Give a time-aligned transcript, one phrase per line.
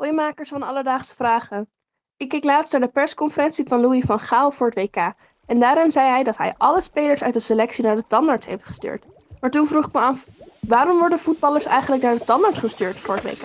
[0.00, 1.68] Hoi van Alledaagse Vragen.
[2.16, 5.12] Ik keek laatst naar de persconferentie van Louis van Gaal voor het WK.
[5.46, 8.64] En daarin zei hij dat hij alle spelers uit de selectie naar de tandarts heeft
[8.64, 9.04] gestuurd.
[9.40, 10.26] Maar toen vroeg ik me af,
[10.60, 13.44] waarom worden voetballers eigenlijk naar de tandarts gestuurd voor het WK?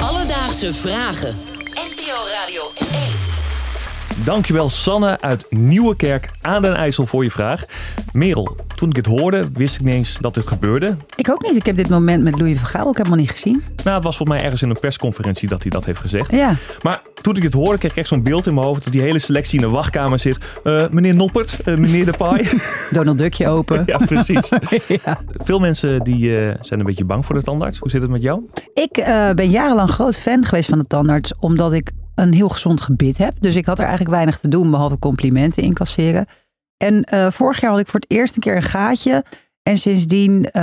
[0.00, 1.36] Alledaagse Vragen.
[1.74, 3.09] NPO Radio 1.
[4.24, 7.64] Dankjewel Sanne uit Nieuwekerk aan den IJssel voor je vraag.
[8.12, 10.96] Merel, toen ik het hoorde wist ik niet eens dat dit gebeurde.
[11.16, 11.56] Ik ook niet.
[11.56, 13.62] Ik heb dit moment met Louis van Gaal ook helemaal niet gezien.
[13.84, 16.30] Nou, het was volgens mij ergens in een persconferentie dat hij dat heeft gezegd.
[16.30, 16.56] Ja.
[16.82, 19.02] Maar toen ik het hoorde kreeg ik echt zo'n beeld in mijn hoofd dat die
[19.02, 20.38] hele selectie in de wachtkamer zit.
[20.64, 22.48] Eh, meneer Noppert, eh, meneer De Pai.
[22.90, 23.82] Donald Duckje open.
[23.86, 24.48] ja, precies.
[25.04, 25.18] Ja.
[25.26, 27.78] Veel mensen die, eh, zijn een beetje bang voor de tandarts.
[27.78, 28.40] Hoe zit het met jou?
[28.74, 28.92] Ik
[29.34, 31.90] ben jarenlang groot fan geweest van de tandarts, omdat ik
[32.20, 33.34] een heel gezond gebit heb.
[33.40, 36.26] Dus ik had er eigenlijk weinig te doen, behalve complimenten incasseren.
[36.76, 39.24] En eh, vorig jaar had ik voor het eerst een keer een gaatje.
[39.62, 40.62] En sindsdien eh,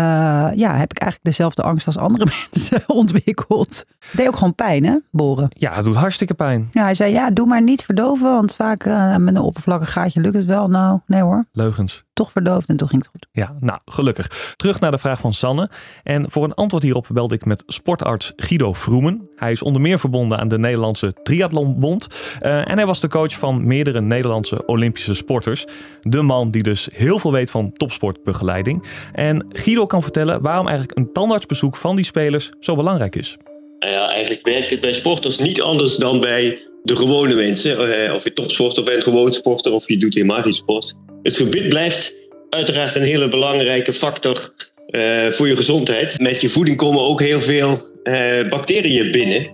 [0.55, 3.85] ja, heb ik eigenlijk dezelfde angst als andere mensen ontwikkeld.
[3.99, 5.49] Het deed ook gewoon pijn, hè, boren.
[5.49, 6.67] Ja, het doet hartstikke pijn.
[6.71, 10.21] Ja, hij zei, ja, doe maar niet verdoven, want vaak eh, met een oppervlakkig gaatje
[10.21, 10.67] lukt het wel.
[10.67, 12.05] Nou, nee hoor, Leugens.
[12.17, 13.27] Toch verdoofd en toen ging het goed.
[13.31, 14.53] Ja, nou, gelukkig.
[14.55, 15.69] Terug naar de vraag van Sanne.
[16.03, 19.29] En voor een antwoord hierop belde ik met sportarts Guido Vroemen.
[19.35, 22.07] Hij is onder meer verbonden aan de Nederlandse Triathlonbond.
[22.39, 25.65] Eh, en hij was de coach van meerdere Nederlandse Olympische sporters.
[26.01, 28.85] De man die dus heel veel weet van topsportbegeleiding.
[29.13, 33.37] En Guido kan vertellen waarom eigenlijk een tandartsbezoek van die spelers zo belangrijk is.
[33.79, 38.01] Nou ja, eigenlijk werkt het bij sporters niet anders dan bij de gewone mensen.
[38.05, 40.95] Eh, of je topsporter bent, gewoon sporter of je doet helemaal geen sport.
[41.27, 42.13] Het gebit blijft
[42.49, 44.53] uiteraard een hele belangrijke factor
[44.87, 46.19] eh, voor je gezondheid.
[46.19, 49.47] Met je voeding komen ook heel veel eh, bacteriën binnen.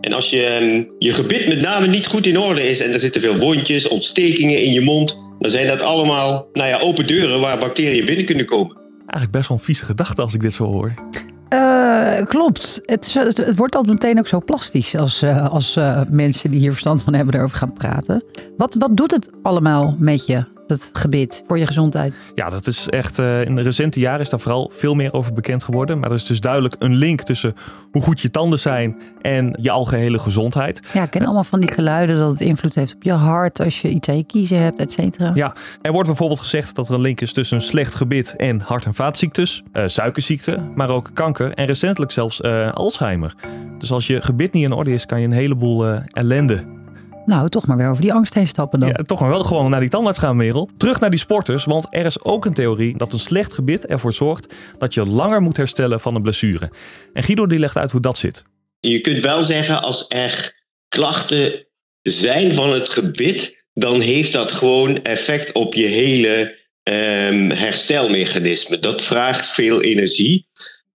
[0.00, 3.00] En als je, ehm, je gebit met name niet goed in orde is en er
[3.00, 7.40] zitten veel wondjes, ontstekingen in je mond, dan zijn dat allemaal nou ja, open deuren
[7.40, 8.76] waar bacteriën binnen kunnen komen.
[8.98, 10.94] Eigenlijk best wel een vieze gedachte als ik dit zo hoor.
[11.48, 12.80] Eh, klopt.
[12.82, 16.60] Het, is- het, wordt altijd meteen ook zo plastisch als, eh, als eh, mensen die
[16.60, 18.24] hier verstand van hebben erover gaan praten.
[18.56, 22.14] Wat, wat doet het allemaal met je, dat gebit, voor je gezondheid?
[22.34, 23.18] Ja, dat is echt.
[23.18, 25.98] eh, in de recente jaren is daar vooral veel meer over bekend geworden.
[25.98, 27.54] Maar er is dus duidelijk een link tussen
[27.90, 30.80] hoe goed je tanden zijn en je algehele gezondheid.
[30.92, 33.80] Ja, ik ken allemaal van die geluiden dat het invloed heeft op je hart als
[33.80, 35.30] je iets aan je kiezen hebt, et cetera.
[35.34, 38.60] Ja, er wordt bijvoorbeeld gezegd dat er een link is tussen een slecht gebit en
[38.60, 43.34] hart- en vaatziektes, eh, suikerziekte, maar ook kanker en recentelijk zelfs eh, Alzheimer.
[43.78, 46.82] Dus als je gebit niet in orde is, kan je een heleboel eh, ellende.
[47.26, 48.88] Nou, toch maar weer over die angst heen stappen dan.
[48.88, 50.70] Ja, toch maar wel gewoon naar die tandarts gaan, Merel.
[50.76, 54.12] Terug naar die sporters, want er is ook een theorie dat een slecht gebit ervoor
[54.12, 56.70] zorgt dat je langer moet herstellen van een blessure.
[57.12, 58.44] En Guido die legt uit hoe dat zit.
[58.80, 61.66] Je kunt wel zeggen, als er klachten
[62.02, 68.78] zijn van het gebit, dan heeft dat gewoon effect op je hele ehm, herstelmechanisme.
[68.78, 70.46] Dat vraagt veel energie.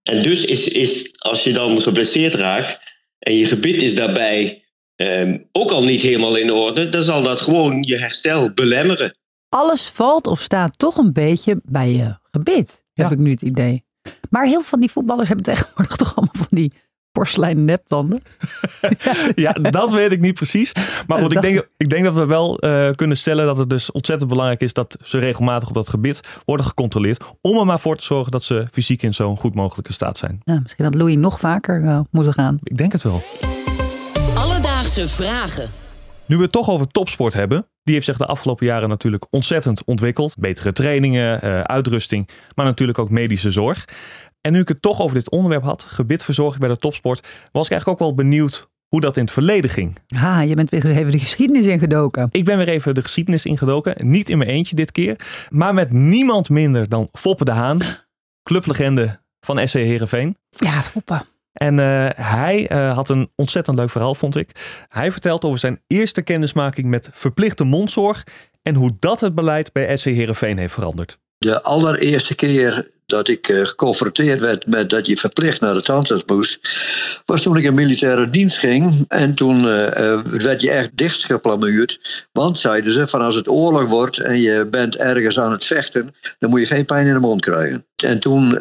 [0.02, 2.78] En dus is, is als je dan geblesseerd raakt
[3.18, 4.64] en je gebit is daarbij
[5.06, 9.14] ehm, ook al niet helemaal in orde, dan zal dat gewoon je herstel belemmeren.
[9.48, 13.12] Alles valt of staat toch een beetje bij je gebit, heb Ja.
[13.12, 13.84] ik nu het idee.
[14.30, 16.72] Maar heel veel van die voetballers hebben tegenwoordig toch allemaal van die
[17.12, 18.22] porseleinen neptanden.
[19.34, 20.72] Ja, dat weet ik niet precies.
[21.06, 23.92] Maar goed, ik denk, ik denk dat we wel eh, kunnen stellen dat het dus
[23.92, 27.24] ontzettend belangrijk is dat ze regelmatig op dat gebied worden gecontroleerd.
[27.40, 30.40] Om er maar voor te zorgen dat ze fysiek in zo'n goed mogelijke staat zijn.
[30.44, 32.58] Ja, misschien had Louis nog vaker eh, moeten gaan.
[32.62, 33.22] Ik denk het wel.
[34.80, 35.70] Alledaagse Vragen.
[36.26, 37.66] Nu we het toch over topsport hebben.
[37.82, 40.36] Die heeft zich de afgelopen jaren natuurlijk ontzettend ontwikkeld.
[40.38, 43.84] Betere trainingen, eh, uitrusting, maar natuurlijk ook medische zorg.
[44.40, 47.20] En nu ik het toch over dit onderwerp had, gebitverzorging bij de topsport,
[47.52, 49.98] was ik eigenlijk ook wel benieuwd hoe dat in het verleden ging.
[50.06, 52.28] Ha, je bent weer eens even de geschiedenis ingedoken.
[52.30, 54.10] Ik ben weer even de geschiedenis ingedoken.
[54.10, 55.16] Niet in mijn eentje dit keer,
[55.50, 57.80] maar met niemand minder dan Foppe de Haan,
[58.42, 60.36] clublegende van SC Heerenveen.
[60.50, 61.26] Ja, Foppa.
[61.62, 64.50] En eh, hij eh, had een ontzettend leuk verhaal, vond ik.
[64.88, 68.26] Hij vertelt over zijn eerste kennismaking met verplichte mondzorg
[68.62, 71.18] en hoe dat het beleid bij SC Heerenveen heeft veranderd.
[71.38, 76.24] De allereerste keer dat ik eh, geconfronteerd werd met dat je verplicht naar de tandarts
[76.26, 76.60] moest,
[77.24, 79.04] was toen ik in militaire dienst ging.
[79.08, 79.62] En toen
[80.24, 82.26] werd je echt dichtgeplamuurd.
[82.32, 86.14] Want zeiden ze, van als het oorlog wordt en je bent ergens aan het vechten,
[86.38, 87.86] dan moet je geen pijn in de mond krijgen.
[87.96, 88.58] En toen,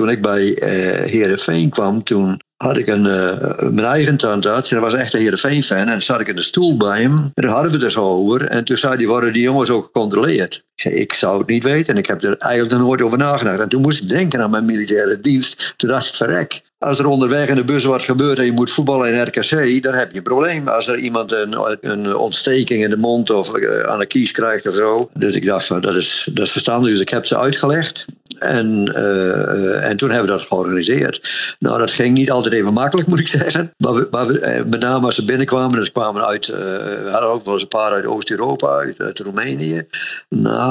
[0.00, 4.70] toen ik bij eh Heerenveen kwam, toen had ik een, eh, mijn eigen tandarts.
[4.70, 5.78] En dat was echt een Heerenveen-fan.
[5.78, 7.16] En dan zat ik in de stoel bij hem.
[7.16, 8.46] En daar hadden we het dus over.
[8.46, 10.64] En toen zei hij, worden die jongens ook gecontroleerd?
[10.84, 13.60] Ik zou het niet weten en ik heb er eigenlijk nooit over nagedacht.
[13.60, 15.74] En toen moest ik denken aan mijn militaire dienst.
[15.76, 16.62] Toen dacht ik, verrek.
[16.78, 19.94] Als er onderweg in de bus wat gebeurt en je moet voetballen in RKC, dan
[19.94, 20.68] heb je een probleem.
[20.68, 24.68] Als er iemand een, een ontsteking in de mond of eh, aan de kies krijgt
[24.68, 25.10] of zo.
[25.14, 26.90] Dus ik dacht, van, dat, is, dat is verstandig.
[26.90, 28.06] Dus ik heb ze uitgelegd.
[28.38, 31.28] En, uh, en toen hebben we dat georganiseerd.
[31.58, 33.72] Nou, dat ging niet altijd even makkelijk, moet ik zeggen.
[33.76, 37.44] Maar, maar we, met name als ze binnenkwamen, dus kwamen uit, uh, we hadden ook
[37.44, 39.86] wel eens een paar uit Oost-Europa, uit, uit Roemenië.
[40.28, 40.69] Nou,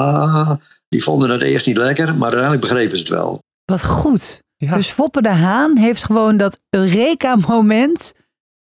[0.88, 3.42] die vonden het eerst niet lekker, maar uiteindelijk begrepen ze het wel.
[3.64, 4.42] Wat goed.
[4.56, 4.74] Ja.
[4.74, 8.12] Dus Foppe de Haan heeft gewoon dat Eureka-moment,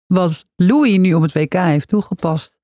[0.05, 2.57] wat Louis nu op het WK heeft toegepast,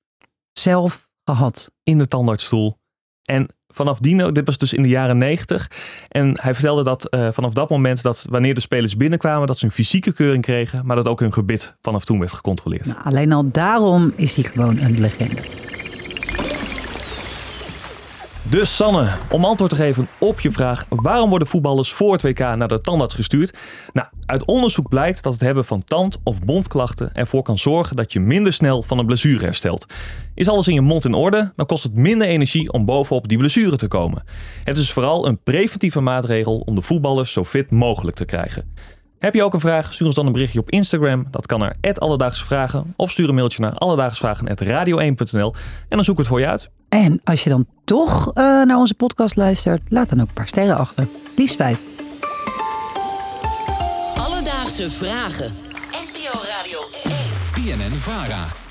[0.51, 1.71] zelf gehad.
[1.83, 2.77] In de tandartsstoel.
[3.23, 5.71] En vanaf die, dit was dus in de jaren negentig.
[6.07, 9.65] En hij vertelde dat uh, vanaf dat moment dat wanneer de spelers binnenkwamen, dat ze
[9.65, 12.85] een fysieke keuring kregen, maar dat ook hun gebit vanaf toen werd gecontroleerd.
[12.85, 15.64] Nou, alleen al daarom is hij gewoon een legende.
[18.55, 22.39] Dus Sanne, om antwoord te geven op je vraag: waarom worden voetballers voor het WK
[22.39, 23.57] naar de tandarts gestuurd?
[23.93, 28.13] Nou, uit onderzoek blijkt dat het hebben van tand- of mondklachten ervoor kan zorgen dat
[28.13, 29.85] je minder snel van een blessure herstelt.
[30.35, 33.37] Is alles in je mond in orde, dan kost het minder energie om bovenop die
[33.37, 34.23] blessure te komen.
[34.63, 38.73] Het is vooral een preventieve maatregel om de voetballers zo fit mogelijk te krijgen.
[39.19, 39.93] Heb je ook een vraag?
[39.93, 41.27] Stuur ons dan een berichtje op Instagram.
[41.31, 42.93] Dat kan naar Alledaagse Vragen.
[42.95, 45.53] Of stuur een mailtje naar alledaagsvragen.radio1.nl
[45.89, 46.69] en dan zoek ik het voor je uit.
[46.95, 50.47] En als je dan toch uh, naar onze podcast luistert, laat dan ook een paar
[50.47, 51.07] sterren achter.
[51.35, 51.79] Liefst vijf.
[54.17, 55.53] Alledaagse Vragen.
[55.91, 57.77] NPO Radio 1.
[57.77, 58.64] BNN Vara.